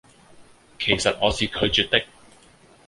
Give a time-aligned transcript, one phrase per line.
[0.79, 2.03] 其實我是拒絕的